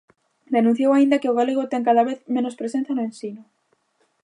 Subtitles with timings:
[0.55, 3.41] Denunciou aínda que o galego ten cada vez menos "presenza" no ensino.